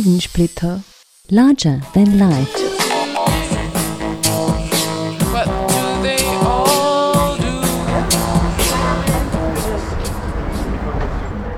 Sidensplitter. 0.00 0.82
Larger 1.28 1.78
than 1.92 2.18
life. 2.18 2.48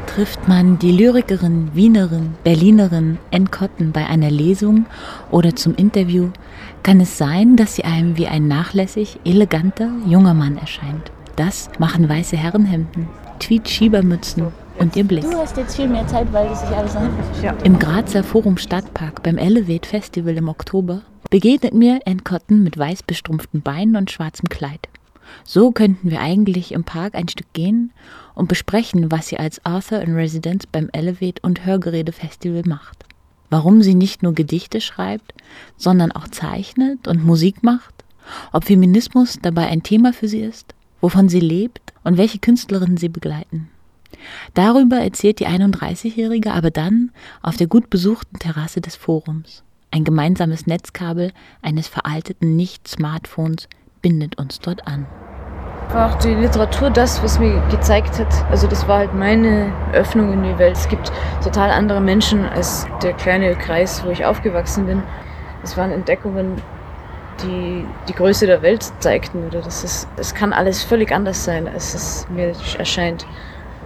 Trifft 0.09 0.49
man 0.49 0.77
die 0.81 0.91
Lyrikerin, 0.91 1.71
Wienerin, 1.75 2.35
Berlinerin 2.43 3.19
Ann 3.31 3.49
Cotton 3.53 3.93
bei 3.93 4.09
einer 4.09 4.33
Lesung 4.33 4.87
oder 5.31 5.55
zum 5.55 5.77
Interview, 5.77 6.31
kann 6.83 7.01
es 7.01 7.17
sein, 7.17 7.55
dass 7.55 7.77
sie 7.77 7.85
einem 7.85 8.17
wie 8.17 8.27
ein 8.27 8.49
nachlässig, 8.49 9.21
eleganter, 9.25 9.93
junger 10.05 10.35
Mann 10.35 10.57
erscheint. 10.57 11.13
Das 11.37 11.71
machen 11.79 12.09
weiße 12.09 12.37
Herrenhemden, 12.37 13.07
Tweed-Schiebermützen 13.39 14.53
und 14.79 14.97
ihr 14.97 15.05
Blick. 15.05 15.23
Du 15.23 15.37
hast 15.37 15.57
jetzt 15.57 15.77
viel 15.77 15.89
mehr 15.89 16.07
Zeit, 16.07 16.33
weil 16.33 16.49
das 16.49 16.61
sich 16.61 16.77
alles 16.77 16.93
verschiebt. 16.93 17.67
Im 17.67 17.79
Grazer 17.79 18.25
Forum 18.25 18.57
Stadtpark 18.57 19.23
beim 19.23 19.39
Elevate 19.39 19.89
Festival 19.89 20.37
im 20.37 20.49
Oktober 20.49 21.03
begegnet 21.31 21.75
mir 21.75 22.01
Ann 22.07 22.25
Cotton 22.25 22.63
mit 22.63 22.77
weiß 22.77 23.05
bestrumpften 23.05 23.63
Beinen 23.63 23.97
und 23.97 24.11
schwarzem 24.11 24.49
Kleid. 24.49 24.89
So 25.45 25.71
könnten 25.73 26.11
wir 26.11 26.21
eigentlich 26.21 26.73
im 26.73 26.85
Park 26.85 27.15
ein 27.15 27.29
Stück 27.29 27.53
gehen 27.53 27.93
und 28.35 28.49
besprechen, 28.49 29.11
was 29.11 29.29
sie 29.29 29.39
als 29.39 29.65
Author 29.65 30.01
in 30.01 30.15
Residence 30.15 30.67
beim 30.67 30.89
Elevate 30.93 31.41
und 31.43 31.65
Hörgerede 31.65 32.13
Festival 32.13 32.63
macht. 32.67 33.05
Warum 33.51 33.83
sie 33.83 33.95
nicht 33.95 34.23
nur 34.23 34.35
Gedichte 34.35 34.81
schreibt, 34.81 35.35
sondern 35.77 36.13
auch 36.13 36.29
zeichnet 36.29 37.07
und 37.07 37.25
Musik 37.25 37.63
macht, 37.63 38.05
ob 38.53 38.65
Feminismus 38.65 39.39
dabei 39.43 39.67
ein 39.67 39.83
Thema 39.83 40.13
für 40.13 40.29
sie 40.29 40.41
ist, 40.41 40.75
wovon 41.01 41.29
sie 41.29 41.41
lebt 41.41 41.93
und 42.05 42.17
welche 42.17 42.39
Künstlerinnen 42.39 42.97
sie 42.97 43.09
begleiten. 43.09 43.69
Darüber 44.55 44.97
erzählt 44.97 45.41
die 45.41 45.47
31-Jährige 45.47 46.53
aber 46.53 46.71
dann 46.71 47.11
auf 47.43 47.57
der 47.57 47.67
gut 47.67 47.91
besuchten 47.91 48.39
Terrasse 48.39 48.81
des 48.81 48.97
Forums. 48.97 49.63
Ein 49.91 50.05
gemeinsames 50.05 50.67
Netzkabel 50.67 51.33
eines 51.61 51.89
veralteten 51.89 52.57
Nicht-Smartphones 52.57 53.69
bindet 54.01 54.39
uns 54.39 54.59
dort 54.61 54.87
an 54.87 55.07
auch 55.95 56.15
die 56.17 56.35
Literatur 56.35 56.91
das, 56.91 57.23
was 57.23 57.39
mir 57.39 57.63
gezeigt 57.71 58.19
hat. 58.19 58.51
Also 58.51 58.67
das 58.67 58.89
war 58.89 58.99
halt 58.99 59.15
meine 59.15 59.73
Öffnung 59.93 60.33
in 60.33 60.43
die 60.43 60.59
Welt. 60.59 60.77
Es 60.77 60.89
gibt 60.89 61.13
total 61.43 61.71
andere 61.71 62.01
Menschen 62.01 62.47
als 62.47 62.87
der 63.03 63.13
kleine 63.13 63.55
Kreis, 63.55 64.05
wo 64.05 64.11
ich 64.11 64.25
aufgewachsen 64.25 64.87
bin. 64.87 65.03
Es 65.63 65.77
waren 65.77 65.93
Entdeckungen, 65.93 66.61
die 67.43 67.85
die 68.09 68.15
Größe 68.15 68.47
der 68.47 68.63
Welt 68.63 68.91
zeigten. 69.01 69.47
Oder 69.47 69.61
das, 69.61 69.85
ist, 69.85 70.09
das 70.17 70.35
kann 70.35 70.53
alles 70.53 70.83
völlig 70.83 71.13
anders 71.13 71.45
sein, 71.45 71.69
als 71.69 71.95
es 71.95 72.27
mir 72.31 72.53
erscheint 72.79 73.27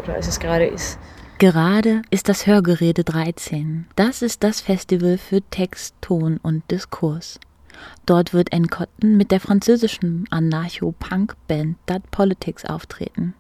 oder 0.07 0.17
als 0.17 0.29
es 0.29 0.41
gerade 0.41 0.67
ist. 0.67 0.99
Gerade 1.39 2.03
ist 2.11 2.29
das 2.29 2.47
Hörgerede 2.47 3.05
13. 3.05 3.87
Das 3.95 4.23
ist 4.23 4.43
das 4.43 4.61
Festival 4.61 5.19
für 5.19 5.43
Text, 5.51 5.95
Ton 6.01 6.39
und 6.43 6.63
Diskurs. 6.71 7.39
Dort 8.07 8.33
wird 8.33 8.55
Anne 8.55 8.69
Cotton 8.69 9.19
mit 9.19 9.31
der 9.31 9.41
französischen 9.41 10.25
Anarcho-Punk-Band 10.31 11.77
Dad 11.85 12.11
Politics 12.11 12.65
auftreten. 12.65 13.35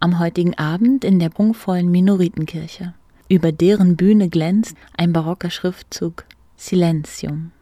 Am 0.00 0.18
heutigen 0.18 0.54
Abend 0.58 1.04
in 1.04 1.20
der 1.20 1.28
prunkvollen 1.28 1.90
Minoritenkirche. 1.90 2.94
Über 3.28 3.52
deren 3.52 3.96
Bühne 3.96 4.28
glänzt 4.28 4.76
ein 4.96 5.12
barocker 5.12 5.50
Schriftzug 5.50 6.24
Silentium. 6.56 7.52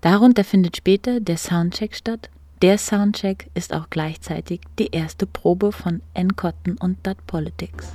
Darunter 0.00 0.42
findet 0.42 0.76
später 0.76 1.20
der 1.20 1.36
Soundcheck 1.36 1.94
statt. 1.94 2.30
Der 2.62 2.78
Soundcheck 2.78 3.48
ist 3.54 3.74
auch 3.74 3.90
gleichzeitig 3.90 4.60
die 4.78 4.92
erste 4.92 5.26
Probe 5.26 5.72
von 5.72 6.00
Anne 6.14 6.28
Cotton 6.36 6.76
und 6.78 6.96
Dad 7.04 7.16
Politics. 7.26 7.88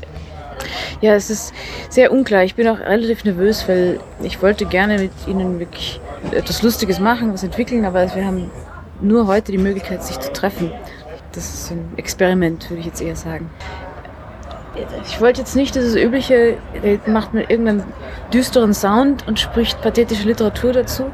Ja, 1.00 1.14
es 1.14 1.30
ist 1.30 1.54
sehr 1.90 2.12
unklar. 2.12 2.44
Ich 2.44 2.56
bin 2.56 2.68
auch 2.68 2.80
relativ 2.80 3.24
nervös, 3.24 3.66
weil 3.70 4.02
ich 4.24 4.42
wollte 4.42 4.66
gerne 4.66 5.00
mit 5.00 5.12
Ihnen 5.26 5.60
wirklich 5.60 6.02
etwas 6.32 6.64
Lustiges 6.64 7.00
machen, 7.00 7.32
was 7.32 7.44
entwickeln, 7.44 7.86
aber 7.86 8.14
wir 8.14 8.26
haben 8.26 8.52
nur 9.00 9.26
heute 9.28 9.54
die 9.54 9.58
Möglichkeit, 9.58 10.04
sich 10.04 10.20
zu 10.20 10.34
treffen. 10.34 10.70
Das 11.32 11.46
ist 11.54 11.72
ein 11.72 11.94
Experiment, 11.96 12.70
würde 12.70 12.82
ich 12.82 12.88
jetzt 12.88 13.02
eher 13.02 13.16
sagen. 13.16 13.50
Ich 15.06 15.22
wollte 15.22 15.40
jetzt 15.40 15.56
nicht 15.56 15.78
das 15.78 15.96
übliche, 15.96 16.58
macht 17.06 17.34
mir 17.34 17.50
irgendeinen 17.50 17.86
düsteren 18.34 18.74
Sound 18.74 19.26
und 19.30 19.40
spricht 19.40 19.82
pathetische 19.82 20.28
Literatur 20.28 20.74
dazu. 20.74 21.06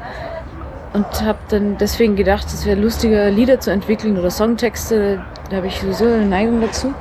Und 0.94 1.22
habe 1.22 1.38
dann 1.48 1.76
deswegen 1.76 2.16
gedacht, 2.16 2.46
es 2.46 2.64
wäre 2.64 2.80
lustiger, 2.80 3.30
Lieder 3.30 3.60
zu 3.60 3.70
entwickeln 3.70 4.16
oder 4.18 4.30
Songtexte. 4.30 5.22
Da 5.50 5.56
habe 5.56 5.66
ich 5.66 5.80
sowieso 5.80 6.04
eine 6.04 6.24
Neigung 6.24 6.60
dazu. 6.60 6.94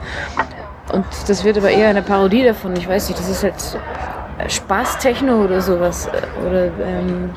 Und 0.92 1.06
das 1.28 1.44
wird 1.44 1.58
aber 1.58 1.70
eher 1.70 1.90
eine 1.90 2.02
Parodie 2.02 2.44
davon. 2.44 2.76
Ich 2.76 2.90
weiß 2.90 3.08
nicht, 3.08 3.20
das 3.20 3.30
ist 3.30 3.44
halt 3.44 4.52
Spaß-Techno 4.52 5.44
oder 5.44 5.62
sowas. 5.62 6.10
Oder 6.44 6.66
ähm, 6.66 7.30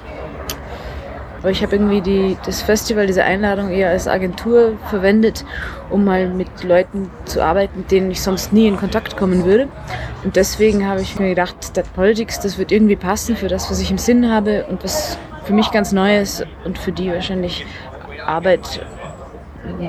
aber 1.47 1.53
ich 1.53 1.63
habe 1.63 1.77
irgendwie 1.77 2.01
die, 2.01 2.37
das 2.45 2.61
Festival, 2.63 3.07
diese 3.07 3.23
Einladung 3.23 3.71
eher 3.71 3.91
als 3.91 4.09
Agentur 4.09 4.73
verwendet, 4.91 5.45
um 5.91 6.05
mal 6.05 6.29
mit 6.29 6.65
Leuten 6.65 7.09
zu 7.25 7.41
arbeiten, 7.41 7.79
mit 7.79 7.91
denen 7.93 8.11
ich 8.11 8.21
sonst 8.21 8.53
nie 8.53 8.67
in 8.67 8.77
Kontakt 8.77 9.17
kommen 9.17 9.45
würde. 9.45 9.69
Und 10.25 10.35
deswegen 10.35 10.89
habe 10.89 11.03
ich 11.03 11.21
mir 11.21 11.29
gedacht, 11.29 11.75
That 11.75 11.93
Politics, 11.95 12.41
das 12.41 12.59
wird 12.59 12.73
irgendwie 12.73 12.97
passen 12.97 13.37
für 13.37 13.47
das, 13.47 13.71
was 13.71 13.81
ich 13.81 13.93
im 13.93 13.99
Sinn 13.99 14.29
habe 14.29 14.65
und 14.69 14.83
was 14.83 15.19
für 15.47 15.53
mich 15.53 15.71
ganz 15.71 15.93
neu 15.93 16.19
ist 16.19 16.45
und 16.65 16.79
für 16.79 16.93
die 16.93 17.11
wahrscheinlich 17.11 17.65
Arbeit 18.25 18.85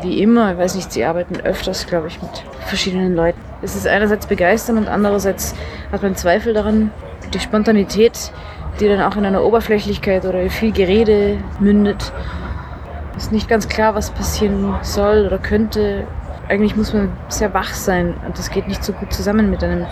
wie 0.02 0.22
immer. 0.22 0.54
Ich 0.54 0.58
weiß 0.58 0.76
nicht, 0.76 0.92
sie 0.92 1.04
arbeiten 1.04 1.40
öfters, 1.42 1.88
glaube 1.88 2.08
ich, 2.08 2.22
mit 2.22 2.44
verschiedenen 2.66 3.16
Leuten. 3.16 3.40
Es 3.62 3.76
ist 3.76 3.88
einerseits 3.88 4.28
begeistern 4.28 4.78
und 4.78 4.88
andererseits 4.88 5.56
hat 5.92 6.04
man 6.04 6.16
Zweifel 6.16 6.54
daran. 6.54 6.92
Die 7.34 7.40
Spontanität 7.40 8.32
die 8.80 8.88
dann 8.88 9.02
auch 9.02 9.16
in 9.16 9.26
einer 9.26 9.44
Oberflächlichkeit 9.44 10.26
oder 10.26 10.50
viel 10.50 10.72
Gerede 10.72 11.38
mündet. 11.60 12.14
Ist 13.16 13.32
nicht 13.32 13.50
ganz 13.50 13.68
klar, 13.68 13.96
was 13.96 14.12
passieren 14.12 14.76
soll 14.82 15.26
oder 15.26 15.40
könnte. 15.40 16.06
Eigentlich 16.48 16.76
muss 16.76 16.94
man 16.94 17.12
sehr 17.28 17.54
wach 17.54 17.74
sein 17.74 18.14
und 18.26 18.38
das 18.38 18.52
geht 18.52 18.68
nicht 18.68 18.84
so 18.84 18.94
gut 18.94 19.12
zusammen 19.12 19.50
mit 19.50 19.64
einem 19.64 19.86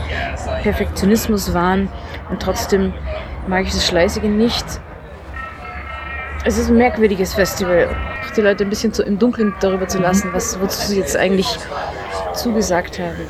Perfektionismuswahn 0.63 1.89
und 2.29 2.41
trotzdem 2.41 2.93
mag 3.47 3.63
ich 3.63 3.73
das 3.73 3.85
Schleißige 3.85 4.23
nicht. 4.23 4.65
Es 6.47 6.59
ist 6.59 6.69
ein 6.69 6.77
merkwürdiges 6.77 7.33
Festival, 7.33 7.89
die 8.37 8.41
Leute 8.41 8.65
ein 8.65 8.69
bisschen 8.69 8.93
zu, 8.93 9.01
im 9.01 9.17
Dunkeln 9.17 9.55
darüber 9.61 9.87
zu 9.87 9.97
lassen, 9.97 10.29
was, 10.31 10.59
wozu 10.61 10.89
sie 10.89 10.97
jetzt 10.97 11.17
eigentlich 11.17 11.47
zugesagt 12.35 12.99
haben. 12.99 13.27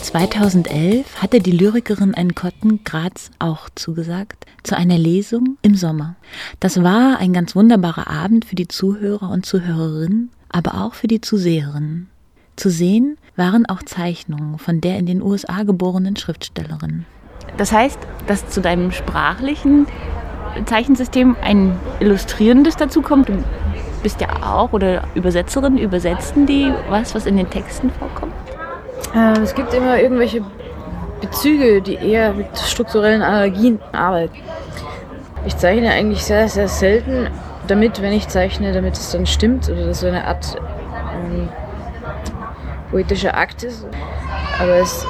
2011 0.00 1.20
hatte 1.20 1.40
die 1.40 1.50
Lyrikerin 1.50 2.14
Anne 2.14 2.32
Cotton 2.32 2.84
Graz 2.84 3.32
auch 3.40 3.68
zugesagt 3.74 4.46
zu 4.62 4.76
einer 4.76 4.96
Lesung 4.96 5.58
im 5.62 5.74
Sommer. 5.74 6.14
Das 6.60 6.84
war 6.84 7.18
ein 7.18 7.32
ganz 7.32 7.56
wunderbarer 7.56 8.06
Abend 8.06 8.44
für 8.44 8.54
die 8.54 8.68
Zuhörer 8.68 9.28
und 9.28 9.44
Zuhörerinnen, 9.44 10.30
aber 10.50 10.84
auch 10.84 10.94
für 10.94 11.08
die 11.08 11.20
Zuseherinnen. 11.20 12.10
Zu 12.56 12.70
sehen 12.70 13.18
waren 13.36 13.66
auch 13.66 13.82
Zeichnungen 13.82 14.58
von 14.58 14.80
der 14.80 14.98
in 14.98 15.06
den 15.06 15.22
USA 15.22 15.62
geborenen 15.62 16.16
Schriftstellerin. 16.16 17.04
Das 17.58 17.70
heißt, 17.72 17.98
dass 18.26 18.48
zu 18.48 18.60
deinem 18.60 18.92
sprachlichen 18.92 19.86
Zeichensystem 20.64 21.36
ein 21.42 21.78
illustrierendes 22.00 22.76
dazukommt. 22.76 23.28
Du 23.28 23.44
bist 24.02 24.20
ja 24.20 24.28
auch 24.42 24.72
oder 24.72 25.04
Übersetzerin, 25.14 25.76
übersetzen 25.76 26.46
die 26.46 26.72
was, 26.88 27.14
was 27.14 27.26
in 27.26 27.36
den 27.36 27.50
Texten 27.50 27.90
vorkommt? 27.90 28.32
Äh, 29.14 29.38
es 29.40 29.54
gibt 29.54 29.74
immer 29.74 30.00
irgendwelche 30.00 30.42
Bezüge, 31.20 31.82
die 31.82 31.94
eher 31.94 32.32
mit 32.32 32.58
strukturellen 32.58 33.22
Allergien 33.22 33.80
arbeiten. 33.92 34.36
Ich 35.46 35.56
zeichne 35.56 35.90
eigentlich 35.90 36.24
sehr, 36.24 36.48
sehr 36.48 36.68
selten 36.68 37.28
damit, 37.66 38.00
wenn 38.00 38.12
ich 38.12 38.28
zeichne, 38.28 38.72
damit 38.72 38.94
es 38.94 39.10
dann 39.10 39.26
stimmt 39.26 39.68
oder 39.68 39.92
so 39.92 40.06
eine 40.06 40.24
Art 40.26 40.56
ähm, 41.14 41.48
poetischer 42.90 43.36
Akt 43.36 43.62
ist. 43.62 43.86
Aber 44.60 44.76
es, 44.76 45.06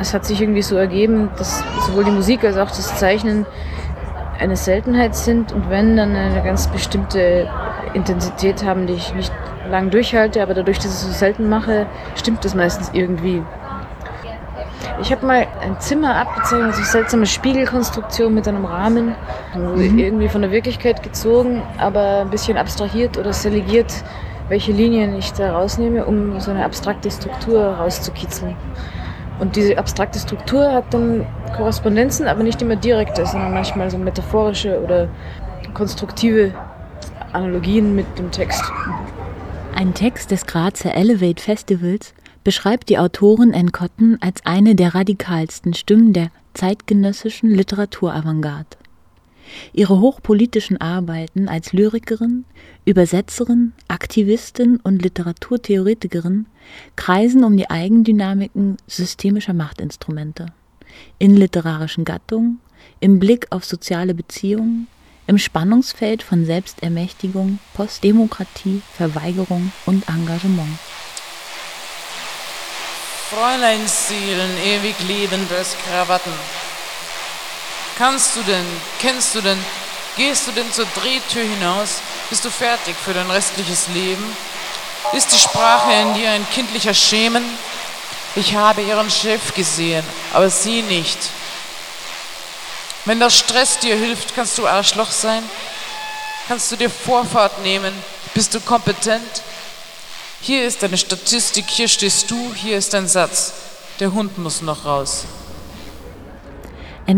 es 0.00 0.14
hat 0.14 0.24
sich 0.24 0.40
irgendwie 0.40 0.62
so 0.62 0.76
ergeben, 0.76 1.30
dass 1.36 1.62
sowohl 1.86 2.04
die 2.04 2.10
Musik 2.10 2.44
als 2.44 2.56
auch 2.56 2.68
das 2.68 2.96
Zeichnen 2.98 3.46
eine 4.38 4.56
Seltenheit 4.56 5.14
sind 5.14 5.52
und 5.52 5.68
wenn, 5.68 5.96
dann 5.96 6.16
eine 6.16 6.42
ganz 6.42 6.66
bestimmte 6.68 7.48
Intensität 7.92 8.64
haben, 8.64 8.86
die 8.86 8.94
ich 8.94 9.14
nicht 9.14 9.32
lang 9.68 9.90
durchhalte, 9.90 10.42
aber 10.42 10.54
dadurch, 10.54 10.78
dass 10.78 10.86
ich 10.86 10.92
es 10.92 11.02
so 11.02 11.12
selten 11.12 11.48
mache, 11.48 11.86
stimmt 12.16 12.44
das 12.44 12.54
meistens 12.54 12.90
irgendwie. 12.92 13.42
Ich 15.02 15.12
habe 15.12 15.26
mal 15.26 15.46
ein 15.62 15.78
Zimmer 15.80 16.16
abgezeichnet, 16.16 16.74
so 16.74 16.80
eine 16.80 16.86
seltsame 16.86 17.26
Spiegelkonstruktion 17.26 18.34
mit 18.34 18.48
einem 18.48 18.64
Rahmen, 18.64 19.14
mhm. 19.54 19.98
irgendwie 19.98 20.28
von 20.28 20.42
der 20.42 20.50
Wirklichkeit 20.50 21.02
gezogen, 21.02 21.62
aber 21.78 22.20
ein 22.20 22.30
bisschen 22.30 22.56
abstrahiert 22.56 23.18
oder 23.18 23.32
selegiert, 23.32 23.92
welche 24.50 24.72
Linien 24.72 25.16
ich 25.16 25.32
da 25.32 25.52
rausnehme, 25.52 26.04
um 26.04 26.38
so 26.40 26.50
eine 26.50 26.64
abstrakte 26.64 27.10
Struktur 27.10 27.64
rauszukitzeln. 27.64 28.56
Und 29.38 29.56
diese 29.56 29.78
abstrakte 29.78 30.18
Struktur 30.18 30.70
hat 30.72 30.92
dann 30.92 31.24
Korrespondenzen, 31.56 32.26
aber 32.26 32.42
nicht 32.42 32.60
immer 32.60 32.76
direkte, 32.76 33.24
sondern 33.24 33.54
manchmal 33.54 33.90
so 33.90 33.96
metaphorische 33.96 34.82
oder 34.82 35.08
konstruktive 35.72 36.52
Analogien 37.32 37.94
mit 37.94 38.18
dem 38.18 38.30
Text. 38.32 38.62
Ein 39.74 39.94
Text 39.94 40.32
des 40.32 40.44
Grazer 40.46 40.94
Elevate 40.94 41.42
Festivals 41.42 42.12
beschreibt 42.42 42.88
die 42.88 42.98
Autorin 42.98 43.54
Anne 43.54 43.70
Cotton 43.70 44.18
als 44.20 44.44
eine 44.44 44.74
der 44.74 44.94
radikalsten 44.94 45.74
Stimmen 45.74 46.12
der 46.12 46.30
zeitgenössischen 46.54 47.50
Literaturavantgarde. 47.50 48.79
Ihre 49.72 50.00
hochpolitischen 50.00 50.80
Arbeiten 50.80 51.48
als 51.48 51.72
Lyrikerin, 51.72 52.44
Übersetzerin, 52.84 53.72
Aktivistin 53.88 54.78
und 54.82 55.02
Literaturtheoretikerin 55.02 56.46
kreisen 56.96 57.44
um 57.44 57.56
die 57.56 57.70
Eigendynamiken 57.70 58.76
systemischer 58.86 59.52
Machtinstrumente 59.54 60.46
in 61.18 61.36
literarischen 61.36 62.04
Gattungen, 62.04 62.60
im 63.00 63.18
Blick 63.18 63.46
auf 63.50 63.64
soziale 63.64 64.14
Beziehungen, 64.14 64.88
im 65.26 65.38
Spannungsfeld 65.38 66.22
von 66.22 66.44
Selbstermächtigung, 66.44 67.60
Postdemokratie, 67.74 68.82
Verweigerung 68.96 69.72
und 69.86 70.08
Engagement. 70.08 70.78
Fräuleinstielen, 73.30 74.50
ewig 74.66 74.96
liebendes 75.06 75.76
Krawatten. 75.86 76.32
Kannst 78.00 78.34
du 78.34 78.42
denn, 78.44 78.64
kennst 78.98 79.34
du 79.34 79.42
denn, 79.42 79.62
gehst 80.16 80.46
du 80.46 80.52
denn 80.52 80.72
zur 80.72 80.86
Drehtür 80.86 81.42
hinaus? 81.42 81.96
Bist 82.30 82.42
du 82.42 82.48
fertig 82.48 82.96
für 82.96 83.12
dein 83.12 83.30
restliches 83.30 83.88
Leben? 83.88 84.24
Ist 85.12 85.30
die 85.30 85.38
Sprache 85.38 85.92
in 85.92 86.14
dir 86.14 86.30
ein 86.30 86.46
kindlicher 86.48 86.94
Schemen? 86.94 87.44
Ich 88.36 88.54
habe 88.54 88.80
ihren 88.80 89.10
Chef 89.10 89.52
gesehen, 89.52 90.02
aber 90.32 90.48
sie 90.48 90.80
nicht. 90.80 91.18
Wenn 93.04 93.20
der 93.20 93.28
Stress 93.28 93.78
dir 93.80 93.96
hilft, 93.96 94.34
kannst 94.34 94.56
du 94.56 94.66
Arschloch 94.66 95.10
sein? 95.10 95.42
Kannst 96.48 96.72
du 96.72 96.76
dir 96.76 96.88
Vorfahrt 96.88 97.62
nehmen? 97.62 97.92
Bist 98.32 98.54
du 98.54 98.60
kompetent? 98.60 99.42
Hier 100.40 100.66
ist 100.66 100.82
deine 100.82 100.96
Statistik, 100.96 101.66
hier 101.68 101.86
stehst 101.86 102.30
du, 102.30 102.54
hier 102.54 102.78
ist 102.78 102.94
dein 102.94 103.06
Satz. 103.06 103.52
Der 103.98 104.10
Hund 104.10 104.38
muss 104.38 104.62
noch 104.62 104.86
raus. 104.86 105.26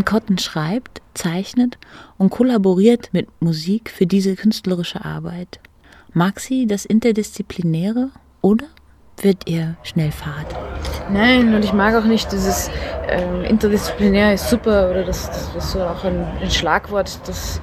Cotton 0.01 0.39
schreibt, 0.39 1.03
zeichnet 1.15 1.79
und 2.19 2.31
kollaboriert 2.31 3.11
mit 3.13 3.29
Musik 3.41 3.91
für 3.91 4.07
diese 4.07 4.35
künstlerische 4.35 5.05
Arbeit. 5.05 5.61
Mag 6.15 6.41
sie 6.41 6.67
das 6.67 6.85
Interdisziplinäre 6.85 8.11
oder 8.41 8.67
wird 9.21 9.49
ihr 9.49 9.77
schnell 9.83 10.11
fad? 10.11 10.47
Nein, 11.11 11.55
und 11.55 11.65
ich 11.65 11.73
mag 11.73 11.95
auch 11.95 12.05
nicht 12.05 12.33
dieses 12.33 12.71
ähm, 13.09 13.45
interdisziplinär 13.45 14.35
ist 14.35 14.49
super 14.49 14.91
oder 14.91 15.05
das, 15.05 15.29
das 15.29 15.55
ist 15.55 15.73
so 15.73 15.83
auch 15.83 16.05
ein, 16.05 16.27
ein 16.41 16.51
Schlagwort, 16.51 17.21
das, 17.27 17.61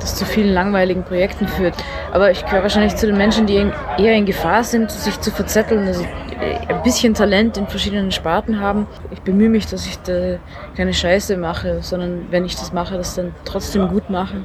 das 0.00 0.16
zu 0.16 0.24
vielen 0.24 0.52
langweiligen 0.52 1.04
Projekten 1.04 1.46
führt. 1.46 1.74
Aber 2.12 2.30
ich 2.30 2.44
gehöre 2.44 2.62
wahrscheinlich 2.62 2.96
zu 2.96 3.06
den 3.06 3.16
Menschen, 3.16 3.46
die 3.46 3.70
eher 3.98 4.14
in 4.14 4.26
Gefahr 4.26 4.64
sind, 4.64 4.90
sich 4.90 5.20
zu 5.20 5.30
verzetteln, 5.30 5.92
sie 5.92 6.06
ein 6.40 6.82
bisschen 6.82 7.14
Talent 7.14 7.56
in 7.56 7.66
verschiedenen 7.66 8.12
Sparten 8.12 8.60
haben. 8.60 8.86
Ich 9.10 9.22
bemühe 9.22 9.48
mich, 9.48 9.66
dass 9.66 9.86
ich 9.86 9.98
da 10.00 10.38
keine 10.76 10.94
Scheiße 10.94 11.36
mache, 11.36 11.82
sondern 11.82 12.26
wenn 12.30 12.44
ich 12.44 12.54
das 12.56 12.72
mache, 12.72 12.96
das 12.96 13.14
dann 13.14 13.34
trotzdem 13.44 13.88
gut 13.88 14.08
mache. 14.10 14.44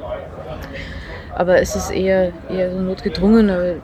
Aber 1.34 1.60
es 1.62 1.76
ist 1.76 1.90
eher, 1.92 2.32
eher 2.50 2.72
so 2.72 2.80
notgedrungen. 2.80 3.80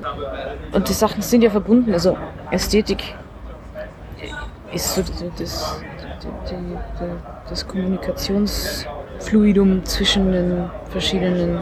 Und 0.71 0.89
die 0.89 0.93
Sachen 0.93 1.21
sind 1.21 1.43
ja 1.43 1.49
verbunden. 1.49 1.91
Also 1.93 2.17
Ästhetik 2.49 3.15
ist 4.73 4.95
so 4.95 5.03
das, 5.37 5.37
das, 5.37 5.81
das 7.49 7.67
Kommunikationsfluidum 7.67 9.83
zwischen 9.85 10.31
den 10.31 10.69
verschiedenen 10.89 11.59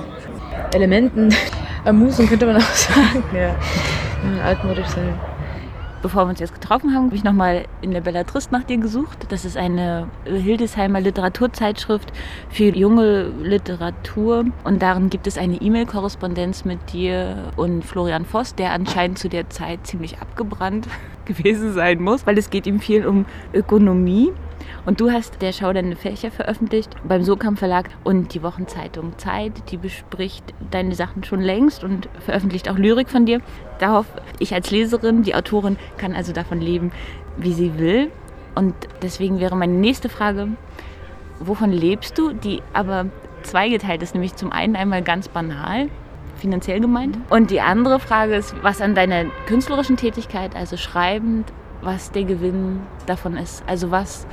Elementen. 0.74 1.34
Amusen 1.86 2.28
könnte 2.28 2.46
man 2.46 2.58
auch 2.58 2.62
sagen. 2.62 3.24
Ja, 3.34 3.56
altmodisch 4.44 4.88
sein. 4.88 5.18
Bevor 6.02 6.26
wir 6.26 6.30
uns 6.30 6.40
jetzt 6.40 6.54
getroffen 6.54 6.96
haben, 6.96 7.08
habe 7.08 7.16
ich 7.16 7.26
nochmal 7.26 7.66
in 7.82 7.92
der 7.92 8.00
Bellatrist 8.00 8.54
nach 8.54 8.64
dir 8.64 8.78
gesucht. 8.78 9.28
Das 9.30 9.44
ist 9.44 9.58
eine 9.58 10.08
Hildesheimer 10.24 11.02
Literaturzeitschrift 11.02 12.14
für 12.50 12.76
junge 12.76 13.24
Literatur. 13.44 14.46
Und 14.64 14.82
darin 14.82 15.10
gibt 15.10 15.28
es 15.28 15.38
eine 15.38 15.56
E-Mail-Korrespondenz 15.56 16.64
mit 16.64 16.94
dir 16.94 17.52
und 17.58 17.84
Florian 17.84 18.24
Voss, 18.24 18.56
der 18.56 18.72
anscheinend 18.72 19.20
zu 19.20 19.28
der 19.28 19.50
Zeit 19.50 19.86
ziemlich 19.86 20.20
abgebrannt 20.22 20.88
gewesen 21.26 21.74
sein 21.74 22.02
muss, 22.02 22.26
weil 22.26 22.38
es 22.38 22.50
geht 22.50 22.66
ihm 22.66 22.80
viel 22.80 23.06
um 23.06 23.26
Ökonomie. 23.54 24.32
Und 24.86 25.02
du 25.02 25.12
hast 25.12 25.42
der 25.42 25.54
Schau 25.54 25.74
deine 25.74 25.96
Fächer 25.96 26.32
veröffentlicht 26.32 26.96
beim 27.04 27.24
Sokam 27.24 27.58
Verlag 27.58 27.90
und 28.04 28.34
die 28.34 28.44
Wochenzeitung 28.44 29.18
Zeit, 29.18 29.72
die 29.72 29.78
bespricht 29.78 30.54
deine 30.72 30.96
Sachen 30.96 31.24
schon 31.24 31.42
längst 31.42 31.84
und 31.84 32.10
veröffentlicht 32.20 32.70
auch 32.70 32.78
Lyrik 32.78 33.10
von 33.10 33.26
dir. 33.26 33.42
Darauf 33.80 34.06
ich 34.40 34.54
als 34.54 34.72
Leserin, 34.72 35.24
die 35.24 35.36
Autorin, 35.36 35.78
kann 35.98 36.16
also 36.16 36.34
davon 36.34 36.62
leben, 36.62 36.92
wie 37.38 37.54
sie 37.54 37.78
will. 37.78 38.12
Und 38.56 38.74
deswegen 39.02 39.40
wäre 39.40 39.56
meine 39.56 39.74
nächste 39.74 40.10
Frage, 40.10 40.50
wovon 41.40 41.72
lebst 41.72 42.18
du, 42.18 42.34
die 42.34 42.62
aber 42.74 43.06
zweigeteilt 43.44 44.04
ist, 44.04 44.14
nämlich 44.14 44.36
zum 44.36 44.52
einen 44.52 44.76
einmal 44.76 45.02
ganz 45.02 45.30
banal, 45.30 45.90
finanziell 46.36 46.80
gemeint. 46.80 47.18
Und 47.30 47.52
die 47.52 47.62
andere 47.62 48.00
Frage 48.00 48.36
ist, 48.36 48.56
was 48.64 48.82
an 48.82 48.96
deiner 48.96 49.26
künstlerischen 49.46 49.98
Tätigkeit, 49.98 50.56
also 50.56 50.78
schreibend, 50.78 51.52
was 51.82 52.12
der 52.12 52.24
Gewinn 52.24 52.82
davon 53.06 53.38
ist. 53.38 53.64
Also 53.68 53.92
was 53.92 54.28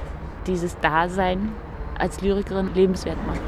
dieses 0.47 0.79
Dasein 0.81 1.53
als 1.99 2.21
Lyrikerin 2.21 2.71
lebenswert 2.75 3.17
macht. 3.27 3.41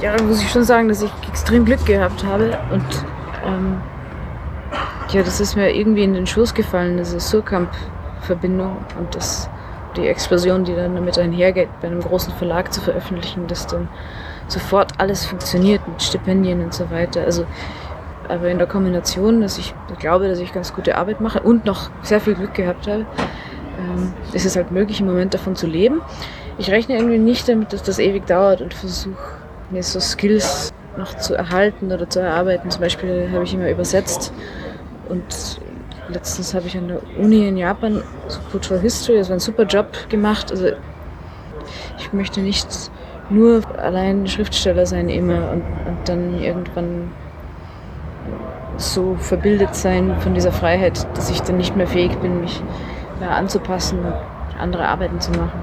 Ja, 0.00 0.16
da 0.16 0.22
muss 0.22 0.42
ich 0.42 0.50
schon 0.50 0.64
sagen, 0.64 0.88
dass 0.88 1.02
ich 1.02 1.10
extrem 1.28 1.64
Glück 1.64 1.84
gehabt 1.84 2.24
habe 2.24 2.56
und 2.72 3.04
ähm, 3.44 3.80
ja, 5.10 5.22
das 5.22 5.40
ist 5.40 5.56
mir 5.56 5.74
irgendwie 5.74 6.04
in 6.04 6.14
den 6.14 6.26
Schoß 6.26 6.54
gefallen, 6.54 6.98
diese 6.98 7.18
Surkamp-Verbindung 7.18 8.76
und 8.98 9.14
das, 9.14 9.48
die 9.96 10.06
Explosion, 10.06 10.64
die 10.64 10.74
dann 10.74 10.94
damit 10.94 11.18
einhergeht, 11.18 11.68
bei 11.80 11.88
einem 11.88 12.00
großen 12.00 12.32
Verlag 12.34 12.72
zu 12.72 12.80
veröffentlichen, 12.80 13.46
dass 13.46 13.66
dann 13.66 13.88
sofort 14.46 14.92
alles 14.98 15.24
funktioniert 15.24 15.86
mit 15.88 16.02
Stipendien 16.02 16.62
und 16.62 16.74
so 16.74 16.90
weiter. 16.90 17.22
Also 17.22 17.46
aber 18.28 18.48
in 18.48 18.58
der 18.58 18.66
Kombination, 18.66 19.40
dass 19.40 19.58
ich 19.58 19.74
glaube, 19.98 20.28
dass 20.28 20.38
ich 20.38 20.52
ganz 20.52 20.74
gute 20.74 20.96
Arbeit 20.96 21.20
mache 21.20 21.40
und 21.40 21.64
noch 21.64 21.90
sehr 22.02 22.20
viel 22.20 22.34
Glück 22.34 22.54
gehabt 22.54 22.86
habe, 22.86 23.06
ähm, 23.78 24.12
ist 24.32 24.46
es 24.46 24.56
halt 24.56 24.70
möglich, 24.70 25.00
im 25.00 25.06
Moment 25.06 25.34
davon 25.34 25.56
zu 25.56 25.66
leben. 25.66 26.00
Ich 26.58 26.70
rechne 26.70 26.96
irgendwie 26.96 27.18
nicht 27.18 27.48
damit, 27.48 27.72
dass 27.72 27.82
das 27.82 27.98
ewig 27.98 28.26
dauert 28.26 28.60
und 28.60 28.74
versuche 28.74 29.16
mir 29.70 29.82
so 29.82 30.00
Skills 30.00 30.72
noch 30.96 31.14
zu 31.16 31.34
erhalten 31.34 31.92
oder 31.92 32.08
zu 32.10 32.20
erarbeiten. 32.20 32.70
Zum 32.70 32.80
Beispiel 32.80 33.28
habe 33.32 33.44
ich 33.44 33.54
immer 33.54 33.70
übersetzt 33.70 34.32
und 35.08 35.60
letztens 36.08 36.54
habe 36.54 36.66
ich 36.66 36.76
an 36.76 36.88
der 36.88 37.00
Uni 37.18 37.46
in 37.46 37.56
Japan 37.56 38.02
so 38.26 38.40
Cultural 38.50 38.82
History, 38.82 39.18
das 39.18 39.28
war 39.28 39.36
ein 39.36 39.40
super 39.40 39.64
Job 39.64 39.86
gemacht. 40.08 40.50
Also 40.50 40.70
ich 41.98 42.12
möchte 42.12 42.40
nicht 42.40 42.90
nur 43.30 43.62
allein 43.78 44.26
Schriftsteller 44.26 44.86
sein 44.86 45.08
immer 45.08 45.50
und, 45.52 45.62
und 45.86 46.08
dann 46.08 46.40
irgendwann 46.40 47.12
so 48.76 49.16
verbildet 49.16 49.74
sein 49.74 50.16
von 50.20 50.34
dieser 50.34 50.52
Freiheit, 50.52 51.06
dass 51.16 51.30
ich 51.30 51.40
dann 51.42 51.56
nicht 51.56 51.76
mehr 51.76 51.86
fähig 51.86 52.16
bin, 52.18 52.40
mich 52.40 52.62
ja, 53.20 53.30
anzupassen 53.30 54.00
und 54.00 54.14
andere 54.58 54.86
Arbeiten 54.86 55.20
zu 55.20 55.30
machen. 55.32 55.62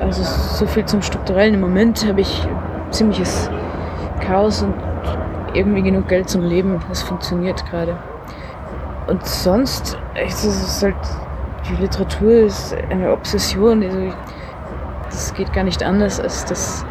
Also 0.00 0.22
so 0.22 0.66
viel 0.66 0.84
zum 0.86 1.02
Strukturellen. 1.02 1.54
Im 1.54 1.60
Moment 1.60 2.06
habe 2.06 2.22
ich 2.22 2.48
ziemliches 2.90 3.50
Chaos 4.20 4.62
und 4.62 4.74
irgendwie 5.54 5.82
genug 5.82 6.08
Geld 6.08 6.28
zum 6.28 6.42
Leben. 6.42 6.80
Das 6.88 7.02
funktioniert 7.02 7.64
gerade. 7.70 7.96
Und 9.06 9.26
sonst, 9.26 9.98
es 10.14 10.44
ist 10.44 10.82
halt, 10.82 10.94
die 11.68 11.74
Literatur 11.82 12.30
ist 12.30 12.74
eine 12.90 13.12
Obsession. 13.12 13.82
Also 13.82 14.12
das 15.04 15.34
geht 15.34 15.52
gar 15.52 15.64
nicht 15.64 15.82
anders, 15.82 16.20
als 16.20 16.44
dass, 16.44 16.84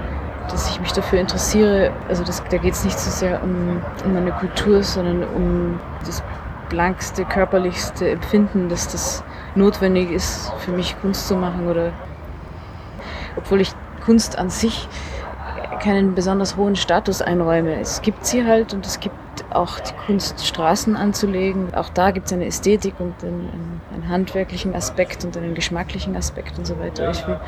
dass 0.50 0.70
ich 0.70 0.80
mich 0.82 0.92
dafür 0.92 1.20
interessiere. 1.20 1.92
Also 2.10 2.24
das, 2.24 2.44
da 2.50 2.58
geht 2.58 2.74
es 2.74 2.84
nicht 2.84 3.00
so 3.00 3.10
sehr 3.10 3.42
um, 3.42 3.82
um 4.06 4.16
eine 4.16 4.32
Kultur, 4.32 4.84
sondern 4.84 5.24
um 5.24 5.80
das 6.06 6.22
blankste, 6.70 7.26
körperlichste 7.26 8.10
Empfinden, 8.10 8.70
dass 8.70 8.88
das 8.88 9.24
notwendig 9.56 10.12
ist, 10.12 10.52
für 10.60 10.72
mich 10.72 10.96
Kunst 11.02 11.28
zu 11.28 11.36
machen 11.36 11.68
oder 11.68 11.92
obwohl 13.36 13.62
ich 13.62 13.74
Kunst 14.06 14.38
an 14.38 14.50
sich 14.50 14.88
keinen 15.80 16.14
besonders 16.14 16.58
hohen 16.58 16.76
Status 16.76 17.22
einräume. 17.22 17.80
Es 17.80 18.02
gibt 18.02 18.26
sie 18.26 18.46
halt 18.46 18.74
und 18.74 18.86
es 18.86 19.00
gibt 19.00 19.16
auch 19.50 19.80
die 19.80 19.94
Kunst, 20.06 20.46
Straßen 20.46 20.96
anzulegen. 20.96 21.74
Auch 21.74 21.90
da 21.90 22.12
gibt 22.12 22.28
es 22.28 22.34
eine 22.34 22.46
Ästhetik 22.46 22.96
und 23.00 23.24
einen, 23.24 23.82
einen, 23.94 24.10
handwerklichen 24.10 24.76
Aspekt 24.76 25.24
und 25.24 25.38
einen 25.38 25.56
geschmacklichen 25.56 26.16
Aspekt 26.16 26.58
und 26.58 26.66
so 26.66 26.78
weiter. 26.80 27.12
Ich 27.12 27.26
will, 27.28 27.40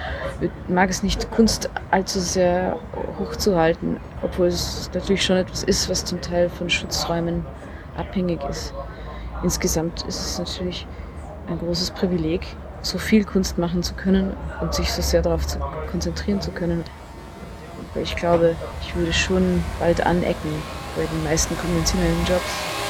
mag 0.68 0.90
es 0.90 1.04
nicht, 1.04 1.30
Kunst 1.32 1.70
allzu 1.90 2.20
sehr 2.20 2.78
hochzuhalten, 3.20 3.98
obwohl 4.22 4.48
es 4.48 4.90
natürlich 4.94 5.24
schon 5.24 5.38
etwas 5.38 5.64
ist, 5.64 5.90
was 5.90 6.06
zum 6.06 6.22
Teil 6.22 6.50
von 6.50 6.70
Schutzräumen 6.70 7.46
abhängig 7.98 8.40
ist 8.50 8.74
insgesamt 9.44 10.04
ist 10.04 10.20
es 10.20 10.40
natürlich 10.40 10.88
ein 11.48 11.60
großes 11.60 11.92
Privileg, 11.92 12.46
so 12.82 12.98
viel 12.98 13.24
Kunst 13.24 13.58
machen 13.58 13.84
zu 13.84 13.94
können 13.94 14.34
und 14.62 14.74
sich 14.74 14.92
so 14.92 15.02
sehr 15.02 15.22
darauf 15.22 15.46
zu 15.46 15.60
konzentrieren 15.92 16.42
zu 16.42 16.52
können. 16.52 16.84
Aber 17.92 18.02
ich 18.02 18.16
glaube, 18.16 18.56
ich 18.82 18.96
würde 18.96 19.14
schon 19.14 19.64
bald 19.80 20.06
anecken 20.06 20.52
bei 20.96 21.06
den 21.06 21.24
meisten 21.24 21.58
konventionellen 21.58 22.26
Jobs. 22.26 22.81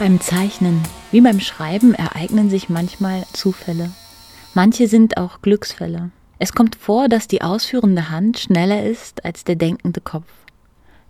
Beim 0.00 0.18
Zeichnen 0.18 0.82
wie 1.10 1.20
beim 1.20 1.40
Schreiben 1.40 1.92
ereignen 1.94 2.48
sich 2.48 2.70
manchmal 2.70 3.24
Zufälle. 3.34 3.90
Manche 4.54 4.88
sind 4.88 5.18
auch 5.18 5.42
Glücksfälle. 5.42 6.08
Es 6.38 6.54
kommt 6.54 6.74
vor, 6.74 7.10
dass 7.10 7.28
die 7.28 7.42
ausführende 7.42 8.08
Hand 8.08 8.38
schneller 8.38 8.82
ist 8.82 9.26
als 9.26 9.44
der 9.44 9.56
denkende 9.56 10.00
Kopf. 10.00 10.24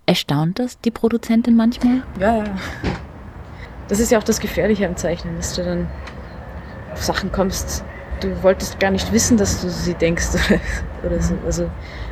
Erstaunt 0.07 0.59
das 0.59 0.81
die 0.81 0.91
Produzentin 0.91 1.55
manchmal? 1.55 2.03
Ja, 2.19 2.39
ja. 2.39 2.57
Das 3.87 4.01
ist 4.01 4.11
ja 4.11 4.19
auch 4.19 4.25
das 4.25 4.41
Gefährliche 4.41 4.89
am 4.89 4.97
Zeichnen, 4.97 5.37
dass 5.37 5.55
du 5.55 5.63
dann 5.63 5.87
auf 6.93 7.05
Sachen 7.05 7.31
kommst, 7.31 7.85
du 8.19 8.43
wolltest 8.43 8.81
gar 8.81 8.91
nicht 8.91 9.13
wissen, 9.13 9.37
dass 9.37 9.61
du 9.61 9.71
sie 9.71 9.95
denkst 9.95 10.31
oder, 11.05 11.23
so. 11.23 11.35
Also 11.47 11.71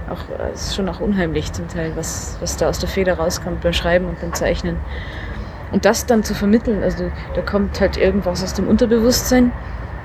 auch, 0.09 0.21
es 0.55 0.69
ist 0.69 0.77
schon 0.77 0.89
auch 0.89 1.01
unheimlich 1.01 1.53
zum 1.53 1.67
Teil, 1.67 1.97
was, 1.97 2.37
was 2.41 2.57
da 2.57 2.69
aus 2.69 2.79
der 2.79 2.89
Feder 2.89 3.15
rauskommt 3.15 3.63
beim 3.63 3.73
Schreiben 3.73 4.07
und 4.07 4.21
beim 4.21 4.33
Zeichnen. 4.33 4.77
Und 5.73 5.85
das 5.85 6.07
dann 6.07 6.23
zu 6.25 6.35
vermitteln, 6.35 6.83
also 6.83 7.11
da 7.35 7.43
kommt 7.43 7.81
halt 7.81 7.97
irgendwas 7.97 8.43
aus 8.43 8.55
dem 8.55 8.69
Unterbewusstsein. 8.69 9.53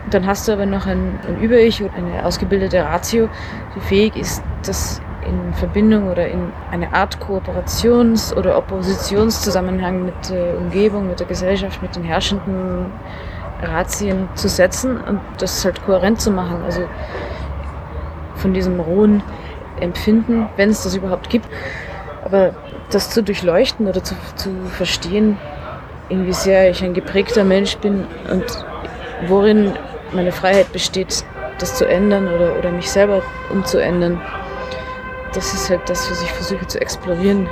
Und 0.05 0.13
dann 0.13 0.25
hast 0.25 0.47
du 0.47 0.51
aber 0.51 0.65
noch 0.65 0.85
ein, 0.85 1.19
ein 1.27 1.41
Über-Ich 1.41 1.81
oder 1.81 1.93
eine 1.93 2.25
ausgebildete 2.25 2.83
Ratio, 2.83 3.29
die 3.75 3.79
fähig 3.79 4.15
ist, 4.17 4.43
das 4.65 5.01
in 5.25 5.53
Verbindung 5.53 6.09
oder 6.09 6.27
in 6.27 6.51
eine 6.71 6.93
Art 6.93 7.17
Kooperations- 7.19 8.35
oder 8.35 8.57
Oppositionszusammenhang 8.57 10.05
mit 10.05 10.29
der 10.29 10.57
Umgebung, 10.57 11.07
mit 11.07 11.21
der 11.21 11.27
Gesellschaft, 11.27 11.81
mit 11.81 11.95
den 11.95 12.03
herrschenden 12.03 12.87
Ratien 13.61 14.27
zu 14.35 14.49
setzen 14.49 14.97
und 14.97 15.21
das 15.37 15.63
halt 15.63 15.83
kohärent 15.85 16.19
zu 16.19 16.31
machen. 16.31 16.61
Also 16.65 16.81
von 18.35 18.53
diesem 18.53 18.79
rohen 18.79 19.23
Empfinden, 19.79 20.49
wenn 20.57 20.69
es 20.69 20.83
das 20.83 20.95
überhaupt 20.95 21.29
gibt. 21.29 21.47
Aber 22.25 22.53
das 22.91 23.09
zu 23.09 23.23
durchleuchten 23.23 23.87
oder 23.87 24.03
zu, 24.03 24.15
zu 24.35 24.49
verstehen, 24.69 25.37
wie 26.09 26.33
sehr 26.33 26.69
ich 26.69 26.83
ein 26.83 26.93
geprägter 26.93 27.43
Mensch 27.43 27.77
bin 27.77 28.05
und 28.31 28.43
worin 29.27 29.73
meine 30.11 30.31
Freiheit 30.31 30.71
besteht, 30.71 31.23
das 31.59 31.75
zu 31.75 31.87
ändern 31.87 32.27
oder, 32.27 32.57
oder 32.57 32.71
mich 32.71 32.89
selber 32.91 33.21
umzuändern. 33.49 34.21
Das 35.33 35.53
ist 35.53 35.69
halt 35.69 35.81
das, 35.87 36.09
was 36.11 36.21
ich 36.21 36.31
versuche 36.31 36.67
zu 36.67 36.79
explorieren. 36.79 37.49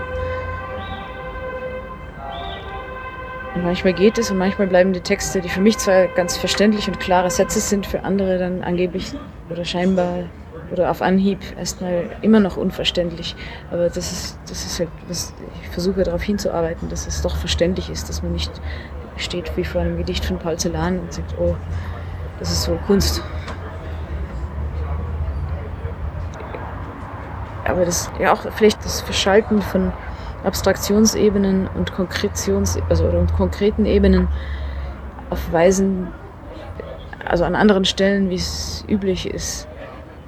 Und 3.55 3.63
manchmal 3.63 3.93
geht 3.93 4.17
es 4.17 4.31
und 4.31 4.38
manchmal 4.38 4.67
bleiben 4.67 4.93
die 4.93 5.01
Texte, 5.01 5.41
die 5.41 5.50
für 5.50 5.62
mich 5.62 5.77
zwar 5.77 6.08
ganz 6.08 6.38
verständlich 6.38 6.88
und 6.88 7.00
klare 7.00 7.29
Sätze 7.29 7.60
sind, 7.60 7.86
für 7.86 8.03
andere 8.03 8.38
dann 8.38 8.63
angeblich 8.63 9.12
oder 9.50 9.65
scheinbar 9.65 10.24
oder 10.72 10.90
auf 10.90 11.01
Anhieb 11.01 11.40
erstmal 11.58 12.06
immer 12.22 12.40
noch 12.40 12.58
unverständlich. 12.58 13.36
Aber 13.72 13.90
das 13.90 14.12
ist, 14.12 14.40
das 14.48 14.66
ist 14.66 14.80
halt, 14.80 14.90
was 15.08 15.34
ich 15.62 15.70
versuche 15.70 16.04
darauf 16.04 16.22
hinzuarbeiten, 16.22 16.90
dass 16.90 17.08
es 17.08 17.22
doch 17.22 17.36
verständlich 17.36 17.90
ist, 17.90 18.10
dass 18.10 18.24
man 18.24 18.32
nicht 18.32 18.51
steht 19.18 19.56
wie 19.58 19.63
vor 19.63 19.82
einem 19.82 19.98
Gedicht 19.98 20.25
von 20.25 20.40
Paul 20.40 20.58
Celan 20.58 21.00
und 21.00 21.13
sagt, 21.13 21.36
oh, 21.40 21.56
das 22.40 22.51
ist 22.51 22.63
so 22.63 22.78
Kunst. 22.88 23.22
Aber 27.66 27.86
das 27.86 28.10
ja 28.20 28.34
auch 28.34 28.51
vielleicht 28.54 28.84
das 28.84 29.01
Verschalten 29.01 29.62
von 29.62 29.94
Abstraktionsebenen 30.44 31.68
und 31.68 31.94
Konkretions, 31.94 32.80
also 32.90 33.06
oder 33.06 33.25
konkreten 33.38 33.86
Ebenen 33.86 34.28
auf 35.30 35.51
Weisen, 35.51 36.08
also 37.25 37.46
an 37.46 37.56
anderen 37.56 37.86
Stellen, 37.86 38.30
wie 38.30 38.36
es 38.36 38.84
üblich 38.90 39.32
ist. 39.32 39.68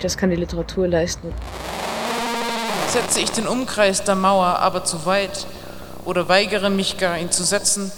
Das 0.03 0.17
kann 0.17 0.29
die 0.29 0.35
Literatur 0.35 0.85
leisten. 0.85 1.33
Setze 2.89 3.21
ich 3.21 3.31
den 3.31 3.47
Umkreis 3.47 4.03
der 4.03 4.15
Mauer 4.15 4.59
aber 4.59 4.83
zu 4.83 5.05
weit 5.05 5.47
oder 6.03 6.27
weigere 6.27 6.69
mich 6.69 6.97
gar, 6.97 7.17
ihn 7.17 7.31
zu 7.31 7.45
setzen, 7.45 7.89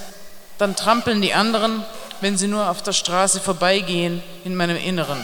dann 0.60 0.76
trampeln 0.76 1.22
die 1.24 1.34
anderen, 1.34 1.84
wenn 2.22 2.38
sie 2.38 2.48
nur 2.48 2.70
auf 2.70 2.84
der 2.84 2.92
Straße 2.92 3.40
vorbeigehen, 3.40 4.22
in 4.44 4.56
meinem 4.56 4.78
Inneren. 4.78 5.18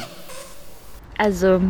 Also 1.20 1.62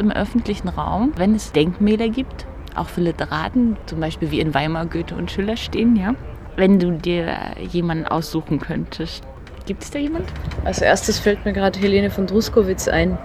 im 0.00 0.10
öffentlichen 0.10 0.68
Raum, 0.68 1.12
wenn 1.14 1.36
es 1.36 1.52
Denkmäler 1.52 2.08
gibt, 2.08 2.44
auch 2.74 2.88
für 2.88 3.02
Literaten, 3.02 3.76
zum 3.86 4.00
Beispiel 4.00 4.32
wie 4.32 4.40
in 4.40 4.52
Weimar 4.52 4.86
Goethe 4.86 5.14
und 5.14 5.30
Schiller 5.30 5.56
stehen, 5.56 5.94
ja. 5.94 6.16
Wenn 6.56 6.80
du 6.80 6.90
dir 6.90 7.52
jemanden 7.70 8.06
aussuchen 8.06 8.58
könntest, 8.58 9.22
gibt 9.66 9.84
es 9.84 9.90
da 9.90 10.00
jemand? 10.00 10.28
Als 10.64 10.80
erstes 10.80 11.20
fällt 11.20 11.44
mir 11.44 11.52
gerade 11.52 11.78
Helene 11.78 12.10
von 12.10 12.26
Druskowitz 12.26 12.88
ein. 12.88 13.16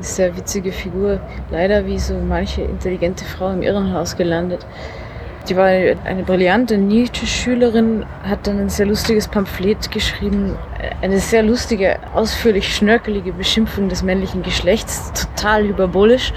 Sehr 0.00 0.36
witzige 0.36 0.72
Figur. 0.72 1.20
Leider 1.50 1.86
wie 1.86 1.98
so 1.98 2.14
manche 2.14 2.62
intelligente 2.62 3.24
Frau 3.24 3.50
im 3.50 3.62
Irrenhaus 3.62 4.16
gelandet. 4.16 4.66
Die 5.48 5.56
war 5.56 5.66
eine 5.66 6.24
brillante 6.24 6.76
Nietzsche-Schülerin, 6.76 8.04
hat 8.24 8.48
dann 8.48 8.58
ein 8.58 8.68
sehr 8.68 8.86
lustiges 8.86 9.28
Pamphlet 9.28 9.92
geschrieben, 9.92 10.56
eine 11.02 11.20
sehr 11.20 11.44
lustige, 11.44 11.98
ausführlich 12.14 12.74
schnörkelige 12.74 13.32
Beschimpfung 13.32 13.88
des 13.88 14.02
männlichen 14.02 14.42
Geschlechts, 14.42 15.12
total 15.12 15.62
hyperbolisch. 15.62 16.32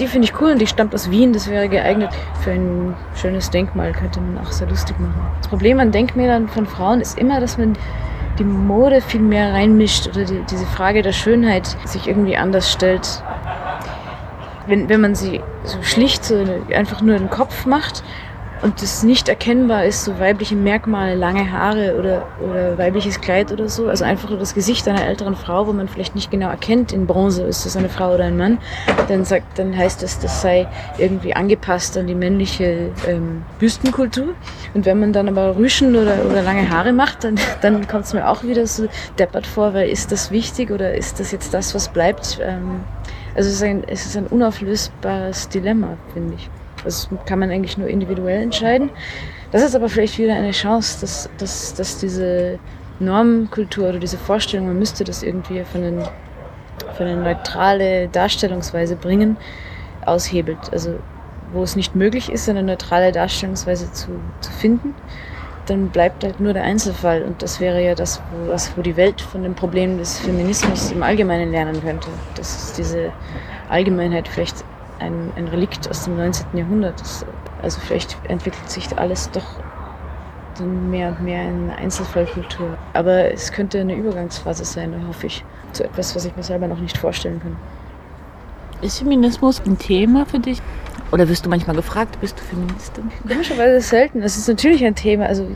Die 0.00 0.06
finde 0.06 0.28
ich 0.28 0.40
cool 0.40 0.52
und 0.52 0.60
die 0.60 0.66
stammt 0.66 0.94
aus 0.94 1.10
Wien. 1.10 1.34
Das 1.34 1.50
wäre 1.50 1.68
geeignet 1.68 2.10
für 2.42 2.52
ein 2.52 2.94
schönes 3.14 3.50
Denkmal, 3.50 3.92
könnte 3.92 4.20
man 4.20 4.38
auch 4.38 4.50
sehr 4.50 4.68
lustig 4.68 4.98
machen. 4.98 5.20
Das 5.38 5.48
Problem 5.48 5.78
an 5.78 5.92
Denkmälern 5.92 6.48
von 6.48 6.66
Frauen 6.66 7.02
ist 7.02 7.18
immer, 7.18 7.40
dass 7.40 7.58
man 7.58 7.76
die 8.38 8.44
Mode 8.44 9.00
viel 9.00 9.20
mehr 9.20 9.52
reinmischt 9.52 10.08
oder 10.08 10.24
die, 10.24 10.42
diese 10.50 10.66
Frage 10.66 11.02
der 11.02 11.12
Schönheit 11.12 11.76
sich 11.84 12.06
irgendwie 12.06 12.36
anders 12.36 12.70
stellt. 12.70 13.22
Wenn, 14.66 14.88
wenn 14.88 15.00
man 15.00 15.14
sie 15.14 15.40
so 15.64 15.82
schlicht 15.82 16.24
so 16.24 16.44
einfach 16.74 17.00
nur 17.00 17.16
den 17.16 17.30
Kopf 17.30 17.66
macht 17.66 18.02
und 18.62 18.82
das 18.82 19.02
nicht 19.02 19.28
erkennbar 19.28 19.84
ist, 19.84 20.04
so 20.04 20.18
weibliche 20.18 20.56
Merkmale, 20.56 21.14
lange 21.14 21.50
Haare 21.52 21.96
oder, 21.98 22.26
oder 22.40 22.78
weibliches 22.78 23.20
Kleid 23.20 23.52
oder 23.52 23.68
so, 23.68 23.88
also 23.88 24.04
einfach 24.04 24.30
das 24.38 24.54
Gesicht 24.54 24.88
einer 24.88 25.06
älteren 25.06 25.36
Frau, 25.36 25.66
wo 25.66 25.72
man 25.72 25.88
vielleicht 25.88 26.14
nicht 26.14 26.30
genau 26.30 26.48
erkennt, 26.48 26.92
in 26.92 27.06
Bronze 27.06 27.42
ist 27.42 27.66
das 27.66 27.76
eine 27.76 27.88
Frau 27.88 28.14
oder 28.14 28.24
ein 28.24 28.36
Mann, 28.36 28.58
dann 29.08 29.24
sagt, 29.24 29.58
dann 29.58 29.76
heißt 29.76 30.02
das, 30.02 30.18
das 30.18 30.42
sei 30.42 30.66
irgendwie 30.98 31.34
angepasst 31.34 31.96
an 31.98 32.06
die 32.06 32.14
männliche 32.14 32.90
ähm, 33.06 33.42
Büstenkultur. 33.58 34.34
Und 34.74 34.86
wenn 34.86 35.00
man 35.00 35.12
dann 35.12 35.28
aber 35.28 35.56
Rüschen 35.56 35.94
oder, 35.96 36.24
oder 36.24 36.42
lange 36.42 36.68
Haare 36.70 36.92
macht, 36.92 37.24
dann, 37.24 37.36
dann 37.60 37.86
kommt 37.86 38.04
es 38.04 38.14
mir 38.14 38.28
auch 38.28 38.42
wieder 38.42 38.66
so 38.66 38.86
deppert 39.18 39.46
vor, 39.46 39.74
weil 39.74 39.88
ist 39.88 40.12
das 40.12 40.30
wichtig 40.30 40.70
oder 40.70 40.94
ist 40.94 41.20
das 41.20 41.32
jetzt 41.32 41.52
das, 41.52 41.74
was 41.74 41.88
bleibt? 41.88 42.38
Ähm, 42.42 42.80
also 43.34 43.50
es 43.50 43.56
ist, 43.56 43.62
ein, 43.62 43.84
es 43.86 44.06
ist 44.06 44.16
ein 44.16 44.26
unauflösbares 44.26 45.50
Dilemma, 45.50 45.98
finde 46.14 46.34
ich. 46.36 46.48
Das 46.86 47.08
kann 47.26 47.38
man 47.38 47.50
eigentlich 47.50 47.76
nur 47.76 47.88
individuell 47.88 48.42
entscheiden. 48.42 48.90
Das 49.52 49.62
ist 49.62 49.74
aber 49.74 49.88
vielleicht 49.88 50.18
wieder 50.18 50.34
eine 50.34 50.52
Chance, 50.52 51.00
dass, 51.00 51.28
dass, 51.38 51.74
dass 51.74 51.98
diese 51.98 52.58
Normkultur 52.98 53.90
oder 53.90 53.98
diese 53.98 54.16
Vorstellung, 54.16 54.68
man 54.68 54.78
müsste 54.78 55.04
das 55.04 55.22
irgendwie 55.22 55.62
für, 55.64 55.78
einen, 55.78 56.02
für 56.94 57.04
eine 57.04 57.16
neutrale 57.16 58.08
Darstellungsweise 58.08 58.96
bringen, 58.96 59.36
aushebelt. 60.04 60.72
Also 60.72 60.98
wo 61.52 61.62
es 61.62 61.76
nicht 61.76 61.94
möglich 61.94 62.30
ist, 62.30 62.48
eine 62.48 62.62
neutrale 62.62 63.12
Darstellungsweise 63.12 63.92
zu, 63.92 64.08
zu 64.40 64.50
finden, 64.52 64.94
dann 65.66 65.88
bleibt 65.88 66.24
halt 66.24 66.40
nur 66.40 66.52
der 66.52 66.62
Einzelfall. 66.62 67.22
Und 67.22 67.42
das 67.42 67.60
wäre 67.60 67.84
ja 67.84 67.94
das, 67.94 68.20
wo, 68.30 68.52
was, 68.52 68.76
wo 68.76 68.82
die 68.82 68.96
Welt 68.96 69.20
von 69.20 69.42
den 69.42 69.54
Problemen 69.54 69.98
des 69.98 70.18
Feminismus 70.18 70.92
im 70.92 71.02
Allgemeinen 71.02 71.50
lernen 71.50 71.80
könnte. 71.82 72.08
Dass 72.36 72.72
diese 72.74 73.12
Allgemeinheit 73.68 74.28
vielleicht 74.28 74.64
ein, 74.98 75.32
ein 75.36 75.48
Relikt 75.48 75.88
aus 75.90 76.04
dem 76.04 76.16
19. 76.16 76.56
Jahrhundert. 76.56 77.00
Das, 77.00 77.26
also 77.62 77.80
vielleicht 77.80 78.16
entwickelt 78.28 78.70
sich 78.70 78.96
alles 78.98 79.30
doch 79.30 79.44
dann 80.58 80.90
mehr 80.90 81.10
und 81.10 81.22
mehr 81.22 81.48
in 81.48 81.70
Einzelfallkultur. 81.70 82.76
Aber 82.94 83.32
es 83.32 83.52
könnte 83.52 83.80
eine 83.80 83.94
Übergangsphase 83.94 84.64
sein, 84.64 84.94
hoffe 85.06 85.26
ich, 85.26 85.44
zu 85.72 85.84
etwas, 85.84 86.16
was 86.16 86.24
ich 86.24 86.34
mir 86.36 86.42
selber 86.42 86.68
noch 86.68 86.78
nicht 86.78 86.96
vorstellen 86.96 87.40
kann. 87.40 87.56
Ist 88.82 88.98
Feminismus 88.98 89.62
ein 89.64 89.78
Thema 89.78 90.26
für 90.26 90.38
dich? 90.38 90.60
Oder 91.12 91.28
wirst 91.28 91.46
du 91.46 91.50
manchmal 91.50 91.76
gefragt, 91.76 92.20
bist 92.20 92.38
du 92.38 92.44
Feministin? 92.44 93.10
Komischerweise 93.26 93.80
selten. 93.80 94.22
Es 94.22 94.36
ist 94.36 94.48
natürlich 94.48 94.84
ein 94.84 94.94
Thema. 94.94 95.26
Also 95.26 95.48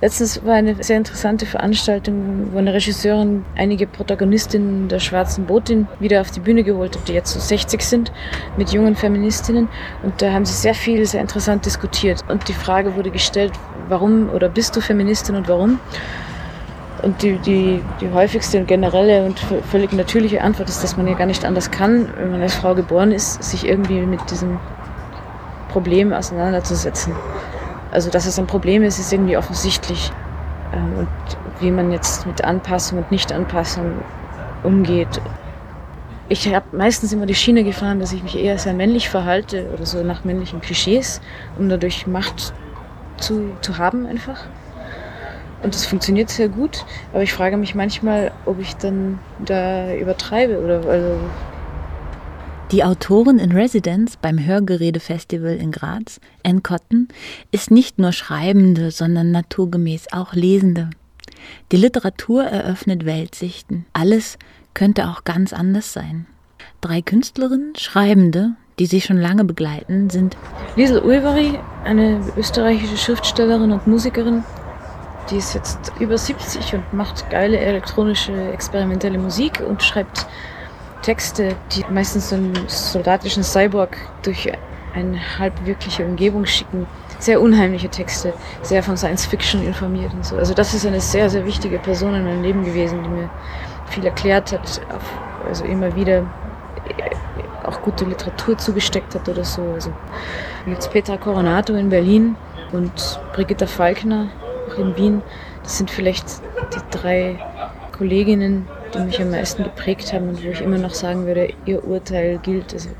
Letztens 0.00 0.44
war 0.44 0.54
eine 0.54 0.82
sehr 0.82 0.96
interessante 0.96 1.46
Veranstaltung, 1.46 2.48
wo 2.52 2.58
eine 2.58 2.72
Regisseurin 2.72 3.44
einige 3.56 3.86
Protagonistinnen 3.86 4.88
der 4.88 5.00
Schwarzen 5.00 5.46
Botin 5.46 5.88
wieder 5.98 6.20
auf 6.20 6.30
die 6.30 6.40
Bühne 6.40 6.62
geholt 6.62 6.96
hat, 6.96 7.08
die 7.08 7.12
jetzt 7.12 7.32
so 7.32 7.40
60 7.40 7.82
sind, 7.82 8.12
mit 8.56 8.70
jungen 8.70 8.94
Feministinnen. 8.94 9.68
Und 10.02 10.22
da 10.22 10.32
haben 10.32 10.44
sie 10.44 10.54
sehr 10.54 10.74
viel, 10.74 11.04
sehr 11.06 11.20
interessant 11.20 11.66
diskutiert. 11.66 12.24
Und 12.28 12.48
die 12.48 12.52
Frage 12.52 12.96
wurde 12.96 13.10
gestellt, 13.10 13.52
warum 13.88 14.30
oder 14.30 14.48
bist 14.48 14.76
du 14.76 14.80
Feministin 14.80 15.34
und 15.34 15.48
warum? 15.48 15.80
Und 17.02 17.22
die, 17.22 17.38
die, 17.38 17.80
die 18.00 18.10
häufigste 18.10 18.58
und 18.58 18.66
generelle 18.66 19.24
und 19.24 19.38
völlig 19.70 19.92
natürliche 19.92 20.42
Antwort 20.42 20.68
ist, 20.68 20.82
dass 20.82 20.96
man 20.96 21.06
ja 21.06 21.14
gar 21.14 21.26
nicht 21.26 21.44
anders 21.44 21.70
kann, 21.70 22.08
wenn 22.16 22.32
man 22.32 22.42
als 22.42 22.56
Frau 22.56 22.74
geboren 22.74 23.12
ist, 23.12 23.42
sich 23.42 23.66
irgendwie 23.66 24.00
mit 24.00 24.30
diesem 24.30 24.58
Problem 25.68 26.12
auseinanderzusetzen. 26.12 27.14
Also, 27.90 28.10
dass 28.10 28.26
es 28.26 28.38
ein 28.38 28.46
Problem 28.46 28.82
ist, 28.82 28.98
ist 28.98 29.12
irgendwie 29.12 29.36
offensichtlich. 29.36 30.12
Ähm, 30.72 30.98
und 31.00 31.08
wie 31.60 31.70
man 31.70 31.90
jetzt 31.90 32.26
mit 32.26 32.44
Anpassung 32.44 32.98
und 32.98 33.10
Nicht-Anpassung 33.10 33.94
umgeht. 34.62 35.20
Ich 36.28 36.52
habe 36.52 36.76
meistens 36.76 37.12
immer 37.12 37.26
die 37.26 37.34
Schiene 37.34 37.64
gefahren, 37.64 38.00
dass 38.00 38.12
ich 38.12 38.22
mich 38.22 38.36
eher 38.36 38.58
sehr 38.58 38.74
männlich 38.74 39.08
verhalte 39.08 39.70
oder 39.72 39.86
so 39.86 40.02
nach 40.02 40.24
männlichen 40.24 40.60
Klischees, 40.60 41.22
um 41.58 41.68
dadurch 41.68 42.06
Macht 42.06 42.52
zu, 43.16 43.52
zu 43.62 43.78
haben 43.78 44.06
einfach. 44.06 44.44
Und 45.62 45.74
das 45.74 45.86
funktioniert 45.86 46.28
sehr 46.30 46.48
gut, 46.48 46.84
aber 47.12 47.22
ich 47.22 47.32
frage 47.32 47.56
mich 47.56 47.74
manchmal, 47.74 48.30
ob 48.46 48.60
ich 48.60 48.76
dann 48.76 49.18
da 49.44 49.92
übertreibe 49.94 50.60
oder 50.62 50.88
also 50.88 51.16
die 52.70 52.84
Autorin 52.84 53.38
in 53.38 53.52
Residence 53.52 54.18
beim 54.20 54.44
Hörgerädefestival 54.44 55.56
in 55.56 55.72
Graz, 55.72 56.20
Anne 56.44 56.60
Cotton, 56.60 57.08
ist 57.50 57.70
nicht 57.70 57.98
nur 57.98 58.12
Schreibende, 58.12 58.90
sondern 58.90 59.30
naturgemäß 59.30 60.12
auch 60.12 60.34
Lesende. 60.34 60.90
Die 61.72 61.76
Literatur 61.76 62.44
eröffnet 62.44 63.06
Weltsichten. 63.06 63.86
Alles 63.94 64.38
könnte 64.74 65.08
auch 65.08 65.24
ganz 65.24 65.52
anders 65.52 65.92
sein. 65.94 66.26
Drei 66.82 67.00
Künstlerinnen, 67.00 67.74
Schreibende, 67.76 68.52
die 68.78 68.86
sie 68.86 69.00
schon 69.00 69.18
lange 69.18 69.44
begleiten, 69.44 70.10
sind 70.10 70.36
Liesel 70.76 71.00
Ulveri, 71.00 71.58
eine 71.84 72.20
österreichische 72.36 72.98
Schriftstellerin 72.98 73.72
und 73.72 73.86
Musikerin, 73.86 74.44
die 75.30 75.36
ist 75.36 75.54
jetzt 75.54 75.92
über 76.00 76.18
70 76.18 76.74
und 76.74 76.92
macht 76.92 77.28
geile 77.30 77.58
elektronische 77.58 78.52
experimentelle 78.52 79.18
Musik 79.18 79.60
und 79.66 79.82
schreibt 79.82 80.26
Texte, 81.02 81.56
die 81.72 81.84
meistens 81.90 82.30
so 82.30 82.36
einen 82.36 82.54
soldatischen 82.66 83.42
Cyborg 83.42 83.96
durch 84.22 84.50
eine 84.94 85.18
halb 85.38 85.64
wirkliche 85.64 86.04
Umgebung 86.04 86.46
schicken. 86.46 86.86
Sehr 87.18 87.40
unheimliche 87.40 87.88
Texte, 87.88 88.32
sehr 88.62 88.82
von 88.82 88.96
Science 88.96 89.26
Fiction 89.26 89.66
informiert 89.66 90.12
und 90.14 90.24
so. 90.24 90.36
Also 90.36 90.54
das 90.54 90.74
ist 90.74 90.86
eine 90.86 91.00
sehr, 91.00 91.28
sehr 91.28 91.44
wichtige 91.44 91.78
Person 91.78 92.14
in 92.14 92.24
meinem 92.24 92.42
Leben 92.42 92.64
gewesen, 92.64 93.02
die 93.02 93.08
mir 93.08 93.30
viel 93.86 94.04
erklärt 94.04 94.52
hat, 94.52 94.80
also 95.48 95.64
immer 95.64 95.94
wieder 95.96 96.24
auch 97.64 97.82
gute 97.82 98.04
Literatur 98.04 98.56
zugesteckt 98.56 99.14
hat 99.14 99.28
oder 99.28 99.44
so. 99.44 99.62
Also 99.74 99.92
es 100.78 100.88
Petra 100.88 101.16
Coronato 101.16 101.74
in 101.74 101.88
Berlin 101.88 102.36
und 102.72 103.20
Brigitta 103.34 103.66
Falkner 103.66 104.28
auch 104.68 104.78
in 104.78 104.96
Wien. 104.96 105.22
Das 105.62 105.78
sind 105.78 105.90
vielleicht 105.90 106.26
die 106.74 106.98
drei 106.98 107.38
Kolleginnen, 107.96 108.68
die 108.94 108.98
mich 109.00 109.20
am 109.20 109.30
meisten 109.30 109.64
geprägt 109.64 110.12
haben 110.12 110.28
und 110.28 110.44
wo 110.44 110.48
ich 110.48 110.60
immer 110.60 110.78
noch 110.78 110.94
sagen 110.94 111.26
würde, 111.26 111.52
ihr 111.66 111.84
Urteil 111.84 112.38
gilt. 112.38 112.72
Also 112.72 112.90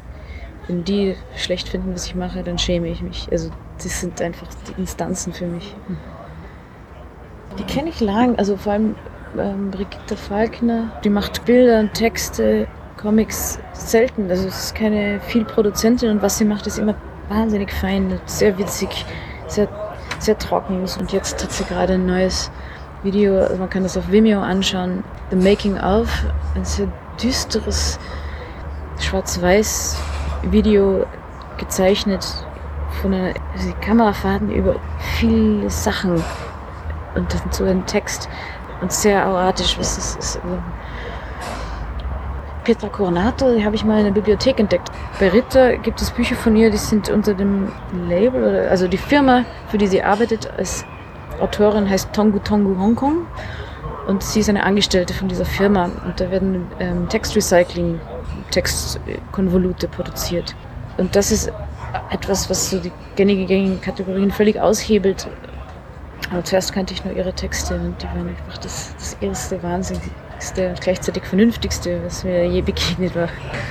wenn 0.67 0.85
die 0.85 1.17
schlecht 1.37 1.69
finden, 1.69 1.95
was 1.95 2.07
ich 2.07 2.15
mache, 2.15 2.43
dann 2.43 2.59
schäme 2.59 2.89
ich 2.89 3.03
mich. 3.03 3.29
Also 3.31 3.51
das 3.83 4.01
sind 4.01 4.21
einfach 4.21 4.47
die 4.69 4.81
Instanzen 4.81 5.33
für 5.33 5.47
mich. 5.47 5.75
Die 7.59 7.65
kenne 7.65 7.89
ich 7.89 8.01
lang, 8.01 8.37
also 8.37 8.57
vor 8.57 8.73
allem 8.73 8.95
ähm, 9.39 9.71
Brigitte 9.71 10.17
Falkner, 10.17 10.91
die 11.05 11.11
macht 11.11 11.45
Bilder, 11.45 11.91
Texte, 11.93 12.67
Comics 12.97 13.59
selten. 13.73 14.31
Also 14.31 14.49
es 14.49 14.65
ist 14.65 14.75
keine 14.75 15.21
viel 15.21 15.45
Produzentin 15.45 16.11
und 16.11 16.23
was 16.23 16.39
sie 16.39 16.45
macht, 16.45 16.67
ist 16.67 16.79
immer 16.79 16.95
wahnsinnig 17.29 17.73
fein, 17.73 18.21
sehr 18.27 18.59
witzig, 18.59 19.07
sehr, 19.47 19.69
sehr 20.19 20.39
trocken. 20.39 20.81
Und 20.81 21.13
jetzt 21.13 21.43
hat 21.43 21.53
sie 21.53 21.65
gerade 21.65 21.95
ein 21.95 22.07
neues 22.07 22.51
Video, 23.03 23.41
also 23.41 23.57
man 23.57 23.71
kann 23.71 23.83
das 23.83 23.97
auf 23.97 24.11
Vimeo 24.11 24.41
anschauen, 24.41 25.05
The 25.31 25.37
Making 25.37 25.79
of, 25.79 26.09
ein 26.55 26.65
sehr 26.65 26.89
düsteres 27.23 27.99
schwarz-weiß 28.99 29.97
Video 30.43 31.07
gezeichnet 31.57 32.27
von 33.01 33.15
einer 33.15 33.35
also 33.55 33.73
Kamerafahrten 33.81 34.51
über 34.51 34.77
viele 35.19 35.71
Sachen 35.71 36.23
und 37.15 37.35
dann 37.35 37.53
so 37.53 37.65
ein 37.65 37.87
Text 37.87 38.29
und 38.81 38.93
sehr 38.93 39.27
auratisch. 39.27 39.79
Was 39.79 39.99
ist, 39.99 40.19
ist, 40.19 40.37
also 40.43 40.59
Petra 42.65 42.89
Coronato, 42.89 43.55
die 43.55 43.65
habe 43.65 43.77
ich 43.77 43.85
mal 43.85 43.99
in 43.99 44.05
der 44.05 44.13
Bibliothek 44.13 44.61
entdeckt. 44.61 44.91
Bei 45.19 45.29
Ritter 45.29 45.77
gibt 45.79 46.03
es 46.03 46.11
Bücher 46.11 46.37
von 46.37 46.55
ihr, 46.55 46.71
die 46.71 46.77
sind 46.77 47.09
unter 47.09 47.35
dem 47.35 47.73
Label, 48.09 48.69
also 48.69 48.89
die 48.89 48.99
Firma, 48.99 49.45
für 49.69 49.79
die 49.79 49.87
sie 49.87 50.03
arbeitet 50.03 50.51
als 50.59 50.85
Autorin 51.41 51.89
heißt 51.89 52.13
Tongu 52.13 52.39
Tongu 52.39 52.79
Hongkong 52.79 53.27
und 54.07 54.23
sie 54.23 54.41
ist 54.41 54.49
eine 54.49 54.65
Angestellte 54.65 55.15
von 55.15 55.29
dieser 55.29 55.45
Firma 55.45 55.91
und 56.05 56.19
da 56.19 56.31
werden 56.31 56.67
ähm, 56.81 57.09
Textrecycling, 57.09 58.01
Textkonvolute 58.51 59.89
produziert. 59.89 60.55
Und 60.97 61.15
das 61.15 61.31
ist 61.31 61.53
etwas, 62.11 62.51
was 62.51 62.71
so 62.71 62.79
die 62.79 62.93
gängige, 63.17 63.47
gängigen 63.47 63.81
Kategorien 63.81 64.31
völlig 64.31 64.61
aushebelt. 64.61 65.29
Aber 66.31 66.45
zuerst 66.45 66.73
kannte 66.73 66.93
ich 66.93 67.05
nur 67.05 67.15
ihre 67.15 67.33
Texte 67.33 67.75
und 67.75 68.03
die 68.03 68.07
waren 68.07 68.29
einfach 68.29 68.59
das, 68.59 68.95
das 68.95 69.15
erste 69.21 69.63
Wahnsinnigste 69.63 70.71
und 70.71 70.81
gleichzeitig 70.81 71.25
Vernünftigste, 71.25 72.03
was 72.05 72.25
mir 72.25 72.47
je 72.47 72.61
begegnet 72.63 73.15
war. 73.15 73.29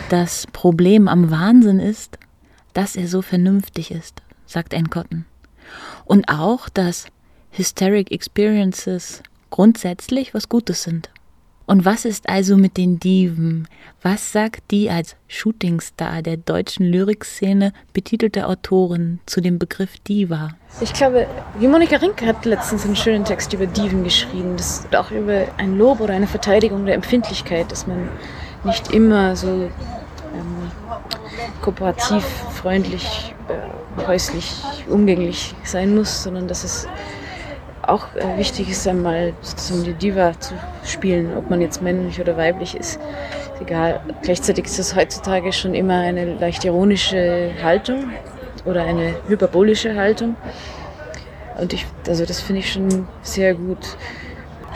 Das 0.10 0.48
Problem 0.48 1.08
am 1.08 1.30
Wahnsinn 1.30 1.80
ist, 1.80 2.18
dass 2.74 2.96
er 2.96 3.08
so 3.08 3.22
vernünftig 3.22 3.92
ist, 3.92 4.22
sagt 4.46 4.74
Anne 4.74 4.90
Cotton. 4.90 5.26
Und 6.06 6.30
auch, 6.30 6.70
dass 6.70 7.08
Hysteric 7.58 8.12
Experiences 8.12 9.24
grundsätzlich 9.50 10.36
was 10.36 10.48
Gutes 10.48 10.84
sind. 10.84 11.10
Und 11.66 11.86
was 11.86 12.06
ist 12.06 12.30
also 12.30 12.56
mit 12.56 12.78
den 12.78 13.00
Diven? 13.00 13.68
Was 14.04 14.32
sagt 14.32 14.70
die 14.70 14.92
als 14.92 15.16
Shootingstar 15.28 16.22
der 16.22 16.38
deutschen 16.38 16.86
Lyrikszene 16.86 17.74
betitelte 17.94 18.48
Autorin 18.48 19.20
zu 19.26 19.42
dem 19.42 19.58
Begriff 19.58 19.98
Diva? 20.08 20.52
Ich 20.82 20.94
glaube, 20.94 21.26
wie 21.58 21.68
Monika 21.68 21.96
Rinke 21.96 22.28
hat 22.28 22.46
letztens 22.46 22.86
einen 22.86 22.96
schönen 22.96 23.26
Text 23.26 23.52
über 23.54 23.66
Diven 23.66 24.04
geschrieben. 24.04 24.56
Das 24.56 24.82
ist 24.82 24.96
auch 24.96 25.10
über 25.10 25.48
ein 25.58 25.80
Lob 25.80 26.00
oder 26.00 26.14
eine 26.14 26.28
Verteidigung 26.28 26.86
der 26.86 26.94
Empfindlichkeit, 26.94 27.72
dass 27.72 27.88
man 27.88 28.08
nicht 28.66 28.94
immer 28.94 29.36
so 29.36 29.48
ähm, 29.48 30.72
kooperativ, 31.64 32.24
freundlich, 32.54 33.34
äh, 33.50 34.06
häuslich, 34.06 34.54
umgänglich 34.88 35.56
sein 35.64 35.96
muss, 35.96 36.22
sondern 36.22 36.48
dass 36.48 36.64
es 36.64 36.88
auch 37.88 38.08
äh, 38.16 38.38
wichtig 38.38 38.70
ist, 38.70 38.88
einmal 38.88 39.34
sozusagen 39.42 39.84
die 39.84 39.94
Diva 39.94 40.40
zu 40.40 40.54
spielen, 40.84 41.36
ob 41.38 41.50
man 41.50 41.62
jetzt 41.62 41.82
männlich 41.82 42.20
oder 42.20 42.38
weiblich 42.38 42.76
ist. 42.76 43.00
egal. 43.62 44.02
Gleichzeitig 44.22 44.66
ist 44.66 44.78
das 44.78 44.96
heutzutage 44.96 45.52
schon 45.54 45.74
immer 45.74 46.00
eine 46.00 46.36
leicht 46.36 46.64
ironische 46.66 47.52
Haltung 47.64 48.12
oder 48.66 48.84
eine 48.84 49.16
hyperbolische 49.28 49.96
Haltung. 49.96 50.36
Und 51.58 51.74
ich, 51.74 51.86
also 52.08 52.26
das 52.26 52.42
finde 52.42 52.60
ich 52.60 52.72
schon 52.72 53.08
sehr 53.22 53.56
gut. 53.56 53.98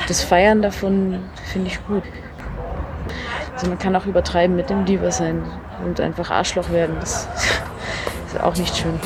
Das 0.08 0.24
Feiern 0.24 0.62
davon 0.62 1.20
finde 1.52 1.68
ich 1.68 1.86
gut. 1.86 2.04
Also 3.54 3.68
man 3.68 3.78
kann 3.78 3.96
auch 3.96 4.06
übertreiben 4.06 4.56
mit 4.56 4.70
dem 4.70 4.86
Diva 4.86 5.12
sein 5.12 5.44
und 5.86 6.00
einfach 6.00 6.32
Arschloch 6.32 6.72
werden. 6.72 6.96
Das 7.00 7.28
ist 8.28 8.42
auch 8.42 8.56
nicht 8.56 8.76
schön. 8.76 9.00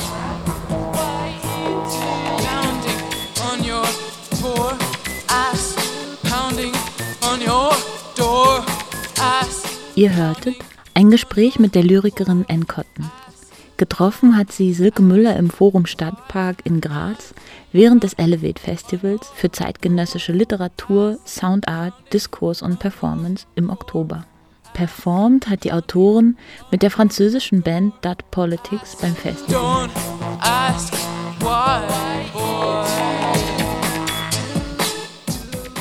Ihr 9.96 10.14
hörtet 10.14 10.56
ein 10.94 11.10
Gespräch 11.10 11.58
mit 11.58 11.74
der 11.74 11.84
Lyrikerin 11.84 12.46
Ann 12.50 12.68
Cotton. 12.68 13.10
Getroffen 13.78 14.36
hat 14.36 14.52
sie 14.52 14.74
Silke 14.74 15.02
Müller 15.02 15.38
im 15.38 15.50
Forum 15.50 15.86
Stadtpark 15.86 16.58
in 16.66 16.82
Graz 16.82 17.34
während 17.72 18.04
des 18.04 18.14
Elevate 18.14 18.62
Festivals 18.62 19.30
für 19.36 19.52
zeitgenössische 19.52 20.34
Literatur, 20.34 21.18
Soundart, 21.26 21.94
Diskurs 22.12 22.62
und 22.62 22.80
Performance 22.80 23.46
im 23.56 23.70
Oktober. 23.70 24.26
Performt 24.74 25.48
hat 25.48 25.64
die 25.64 25.72
Autorin 25.72 26.36
mit 26.72 26.82
der 26.82 26.92
französischen 26.92 27.62
Band 27.62 27.94
Dot 28.02 28.30
Politics 28.32 28.98
beim 28.98 29.16
Festival. 29.16 29.88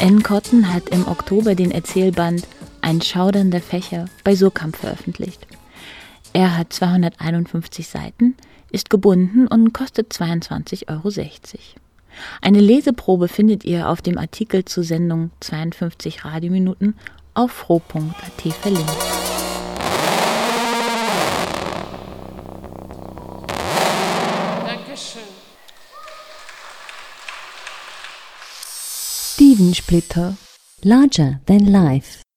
Ann 0.00 0.22
Cotton 0.22 0.72
hat 0.72 0.88
im 0.90 1.08
Oktober 1.08 1.56
den 1.56 1.72
Erzählband 1.72 2.46
ein 2.84 3.00
schaudernder 3.00 3.62
Fächer 3.62 4.04
bei 4.24 4.36
Surkamp 4.36 4.76
veröffentlicht. 4.76 5.46
Er 6.34 6.58
hat 6.58 6.72
251 6.72 7.88
Seiten, 7.88 8.36
ist 8.70 8.90
gebunden 8.90 9.46
und 9.46 9.72
kostet 9.72 10.12
22,60 10.12 10.88
Euro. 10.90 11.10
Eine 12.42 12.60
Leseprobe 12.60 13.28
findet 13.28 13.64
ihr 13.64 13.88
auf 13.88 14.02
dem 14.02 14.18
Artikel 14.18 14.66
zur 14.66 14.84
Sendung 14.84 15.30
52 15.40 16.26
Radiominuten 16.26 16.94
auf 17.32 17.52
froh.at 17.52 18.52
verlinkt. 18.52 18.90
Steven 29.32 29.74
Splitter 29.74 30.36
Larger 30.82 31.40
Than 31.46 31.66
Life 31.66 32.23